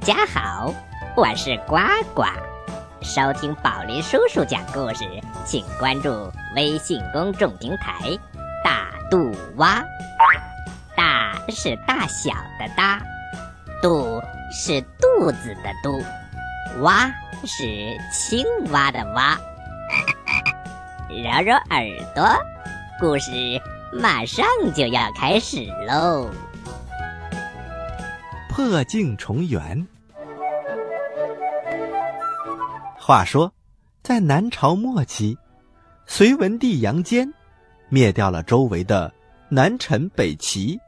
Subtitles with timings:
[0.00, 0.74] 家好，
[1.14, 1.76] 我是呱
[2.14, 2.24] 呱。
[3.02, 5.04] 收听宝林叔叔讲故事，
[5.44, 8.18] 请关注微信公众平台
[8.64, 9.84] “大肚蛙”。
[10.96, 12.98] 大是大小的大，
[13.82, 16.02] 肚是肚子的肚，
[16.80, 17.06] 蛙
[17.44, 17.64] 是
[18.10, 18.42] 青
[18.72, 19.38] 蛙的蛙。
[21.10, 22.26] 揉揉耳朵，
[22.98, 23.30] 故事
[23.92, 26.30] 马上就要开始喽！
[28.48, 29.86] 破镜重圆。
[33.10, 33.52] 话说，
[34.04, 35.36] 在南朝末期，
[36.06, 37.28] 隋文帝杨坚
[37.88, 39.12] 灭掉了周围的
[39.48, 40.78] 南陈北齐，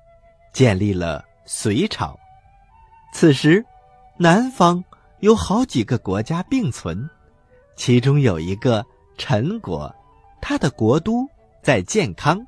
[0.53, 2.17] 建立了隋朝。
[3.13, 3.67] 此时，
[4.19, 4.85] 南方
[5.19, 7.11] 有好几个国家并存，
[7.75, 8.87] 其中有一个
[9.19, 9.93] 陈国。
[10.41, 11.29] 他的国都
[11.61, 12.41] 在建康，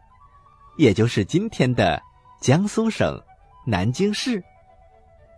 [0.79, 2.01] 也就是今天的
[2.41, 3.20] 江苏省
[3.66, 4.41] 南京市。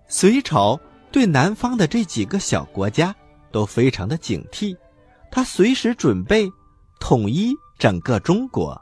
[0.08, 0.78] 隋朝
[1.10, 3.16] 对南方的这几个小国家
[3.56, 4.76] 都非常的警惕，
[5.30, 6.46] 他随时准备
[7.00, 8.78] 统一整个中国。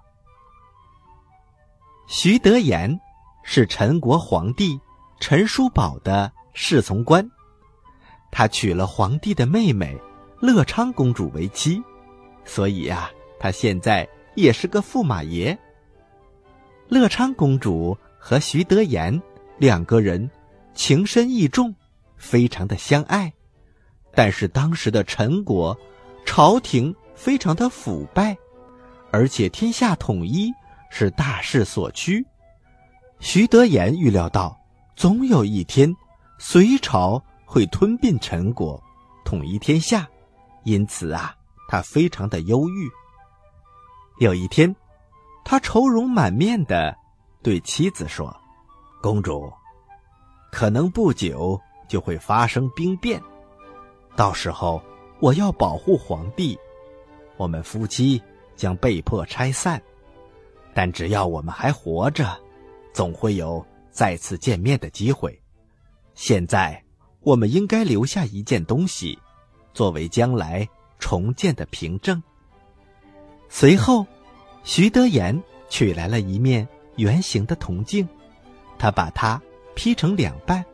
[2.09, 2.99] 徐德言
[3.45, 4.77] 是陈国皇帝
[5.21, 7.25] 陈叔宝的侍从官，
[8.33, 9.97] 他娶了皇帝的妹妹
[10.41, 11.81] 乐昌公主为妻，
[12.45, 13.09] 所以呀。
[13.39, 15.57] 他现在也是个驸马爷。
[16.89, 19.23] 乐昌公主和徐德言
[19.59, 20.29] 两个人
[20.73, 21.73] 情深意重，
[22.17, 23.33] 非常的相爱。
[24.15, 25.77] 但是当时的陈国
[26.25, 28.37] 朝廷非常的腐败，
[29.11, 30.53] 而且天下统一
[30.91, 32.25] 是大势所趋。
[33.21, 34.57] 徐德言预料到，
[34.97, 35.95] 总有一天
[36.39, 38.83] 隋朝会吞并陈国，
[39.25, 40.07] 统一天下，
[40.65, 41.35] 因此啊，
[41.69, 42.91] 他非常的忧郁。
[44.19, 44.75] 有一天，
[45.45, 46.97] 他愁容满面的
[47.43, 48.35] 对妻子说
[49.03, 49.53] ：“公主，
[50.53, 53.21] 可能不久就会发生兵变，
[54.17, 54.83] 到时候
[55.21, 56.59] 我要保护皇帝，
[57.37, 58.23] 我们夫妻
[58.57, 59.81] 将被迫拆散。
[60.73, 62.37] 但只要我们还活着，
[62.93, 65.41] 总会有再次见面的机会。
[66.15, 66.83] 现在，
[67.21, 69.19] 我们应该留下一件东西，
[69.73, 72.23] 作为将来重建的凭证。”
[73.49, 74.05] 随后，
[74.65, 78.09] 徐德言取来了一面圆形的铜镜，
[78.79, 79.41] 他把它
[79.77, 80.65] 劈成两半，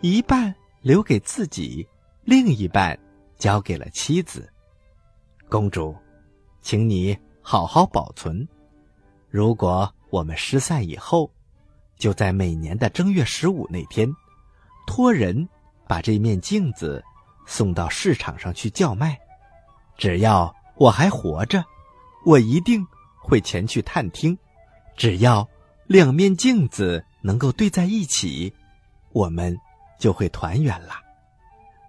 [0.00, 1.86] 一半留给自己，
[2.24, 2.98] 另一半
[3.36, 4.50] 交给了妻子。
[5.48, 5.94] 公主，
[6.62, 8.46] 请你好好保存。
[9.28, 11.30] 如果我们失散以后，
[11.98, 14.10] 就在每年的正月十五那天，
[14.86, 15.48] 托人
[15.86, 17.04] 把这面镜子
[17.44, 19.18] 送到市场上去叫卖。
[19.98, 21.62] 只要我还活着。
[22.24, 22.82] 我一定
[23.18, 24.38] 会前去探听，
[24.96, 25.46] 只要
[25.86, 28.50] 两面镜子能够对在一起，
[29.12, 29.54] 我们
[29.98, 31.03] 就会团圆了。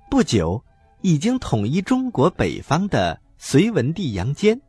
[0.09, 0.63] 不久，
[1.01, 4.59] 已经统一中国北方的隋文帝杨坚，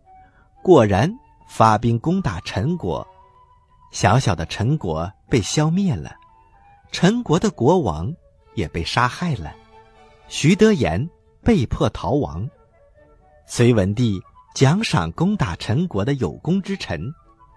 [0.63, 1.11] 果然
[1.49, 3.07] 发兵攻打陈国，
[3.93, 6.15] 小小的陈国被消灭了，
[6.91, 8.13] 陈国的国王
[8.55, 9.55] 也被杀害了，
[10.29, 11.09] 徐德言
[11.43, 12.49] 被迫逃亡，
[13.47, 14.21] 隋文帝。
[14.55, 16.99] 奖赏攻打陈国的有功之臣，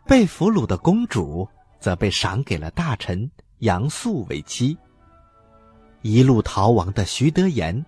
[0.06, 1.47] 被俘虏的公主
[1.79, 4.78] 则被赏给了大臣杨素为妻。
[6.02, 7.86] 一路逃亡的徐德言，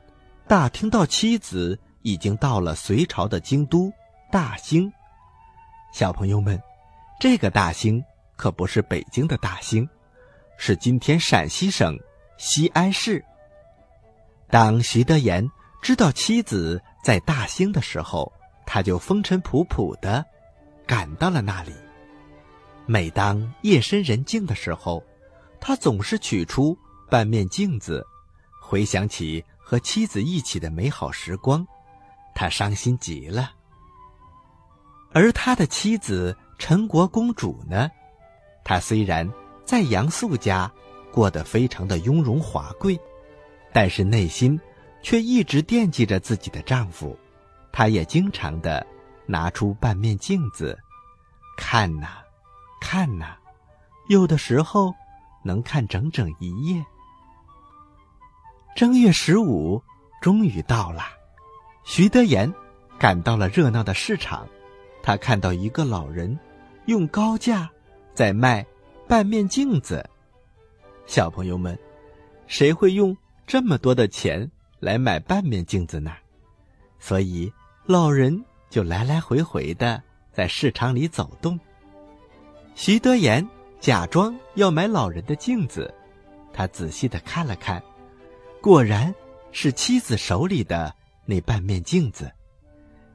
[0.48, 3.92] 打听到妻子已经到了隋朝的京都
[4.32, 4.92] 大兴。
[5.94, 6.62] 小朋友们，
[7.20, 8.04] 这个大兴
[8.36, 9.88] 可不是北京的大兴，
[10.58, 11.98] 是今天陕西省
[12.38, 13.24] 西安市。
[14.50, 15.50] 当徐德言
[15.82, 18.32] 知道妻子在大兴的时候，
[18.66, 20.26] 他就风尘仆仆的
[20.86, 21.72] 赶到了那里。
[22.86, 25.02] 每当夜深人静的时候，
[25.62, 26.78] 他总是取出
[27.12, 28.08] 半面镜子，
[28.62, 31.68] 回想起和妻子一起的美好时光，
[32.34, 33.52] 他伤心极了。
[35.12, 37.92] 而他的妻子陈国公主呢，
[38.64, 39.30] 她虽然
[39.66, 40.72] 在杨素家
[41.12, 42.98] 过得非常的雍容华贵，
[43.74, 44.58] 但是内心
[45.04, 47.20] 却一直惦记着自己的丈夫。
[47.74, 48.88] 她也经常的
[49.26, 50.80] 拿出半面镜子，
[51.58, 52.20] 看呐，
[52.80, 53.36] 看呐，
[54.08, 54.94] 有的时候
[55.44, 56.82] 能看整整一夜。
[58.76, 59.82] 正月十五
[60.22, 61.04] 终于到了，
[61.84, 62.52] 徐德言
[62.98, 64.48] 赶到了热闹的市场，
[65.04, 66.38] 他看到一个老人
[66.86, 67.70] 用高价
[68.14, 68.66] 在卖
[69.08, 70.08] 半面镜子。
[71.06, 71.78] 小朋友们，
[72.48, 73.16] 谁会用
[73.46, 76.12] 这么多的钱来买半面镜子呢？
[77.00, 77.52] 所以。
[77.88, 80.02] 老人就来来回回的
[80.32, 81.60] 在市场里走动。
[82.76, 83.46] 徐德言
[83.80, 85.92] 假装要买老人的镜子，
[86.54, 87.82] 他仔细的看了看，
[88.62, 89.14] 果然
[89.52, 92.32] 是妻子手里的那半面镜子。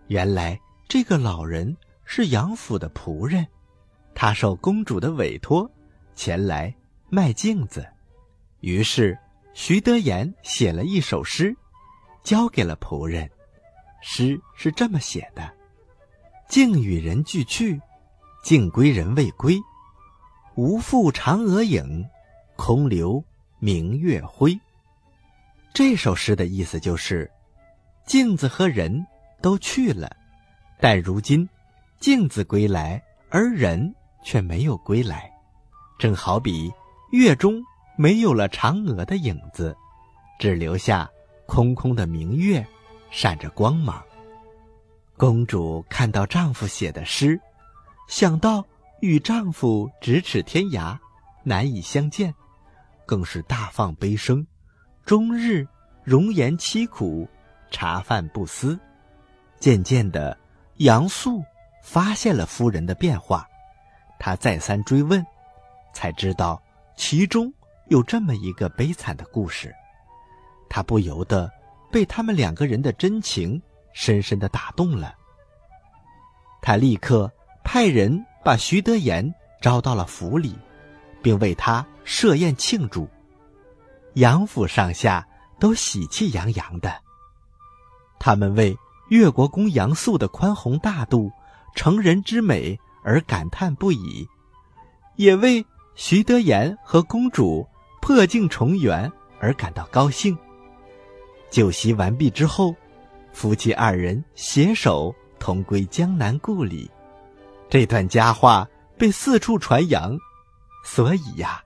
[0.09, 3.47] 原来这个老人是杨府的仆人，
[4.13, 5.71] 他受公主的委托，
[6.17, 6.75] 前来
[7.09, 7.87] 卖镜子。
[8.59, 9.17] 于是
[9.55, 11.57] 徐德言写了一首诗，
[12.25, 13.31] 交给了仆人。
[14.03, 15.49] 诗是这么写的
[16.51, 17.81] ：“镜与人俱去，
[18.43, 19.61] 镜归人未归。
[20.57, 22.05] 无复嫦娥影，
[22.57, 23.23] 空留
[23.61, 24.59] 明月辉。”
[25.77, 27.31] 这首诗的意思就是，
[28.07, 29.07] 镜子和人
[29.43, 30.11] 都去了，
[30.81, 31.47] 但如今
[32.01, 33.95] 镜子归来，而人
[34.25, 35.31] 却没有归来，
[35.99, 36.73] 正好比
[37.13, 37.63] 月中
[37.95, 39.77] 没有了嫦娥的影子，
[40.39, 41.07] 只留下
[41.45, 42.67] 空空的明月。
[43.11, 44.03] 闪着光芒。
[45.19, 47.39] 公主看到丈夫写的诗，
[48.09, 48.65] 想到
[49.03, 50.99] 与丈夫咫尺天涯，
[51.43, 52.35] 难以相见，
[53.05, 54.47] 更是大放悲声，
[55.07, 55.65] 终日
[56.03, 57.29] 容颜凄苦，
[57.71, 58.77] 茶饭不思。
[59.61, 60.37] 渐渐的，
[60.79, 61.45] 杨素
[61.81, 63.49] 发现了夫人的变化，
[64.19, 65.25] 他再三追问，
[65.93, 66.61] 才知道
[66.97, 67.53] 其中
[67.87, 69.73] 有这么一个悲惨的故事，
[70.69, 71.49] 他不由得。
[71.89, 73.63] 被他们两个人的真情
[73.93, 75.15] 深深的打动了，
[76.61, 77.31] 他立刻
[77.63, 79.33] 派人把徐德言
[79.63, 80.59] 招到了府里，
[81.23, 83.09] 并为他设宴庆祝。
[84.17, 85.27] 杨府上下
[85.59, 87.03] 都喜气洋洋的，
[88.19, 88.75] 他们为
[89.11, 91.31] 越国公杨素的宽宏大度、
[91.75, 94.27] 成人之美而感叹不已，
[95.17, 95.65] 也为
[95.97, 97.67] 徐德言和公主
[98.01, 100.37] 破镜重圆而感到高兴。
[101.51, 102.75] 酒席完毕之后，
[103.35, 106.91] 夫妻二人携手同归江南故里。
[107.69, 108.67] 这段佳话
[108.97, 110.17] 被四处传扬，
[110.83, 111.63] 所以呀，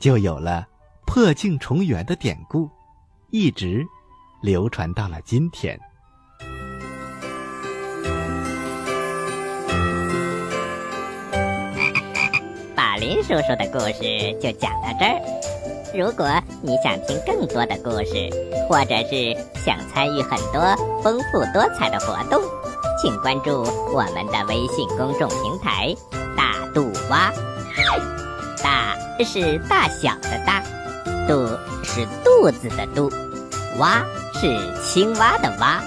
[0.00, 0.66] 就有了
[1.12, 2.70] 破镜重圆的典故，
[3.32, 3.84] 一直
[4.40, 5.76] 流传到了今天。
[12.76, 15.20] 宝林叔叔的故事就讲到这儿。
[15.92, 16.28] 如果
[16.62, 18.30] 你想听更多的故事，
[18.68, 22.40] 或者是想参与很多丰富多彩的活动，
[23.02, 25.92] 请关注我们的微信公众平台
[26.38, 27.32] “大肚蛙”。
[28.62, 30.62] 大是大小的大，
[31.30, 31.46] 肚
[31.84, 33.08] 是肚子的肚，
[33.78, 34.04] 蛙
[34.34, 35.80] 是青蛙的蛙。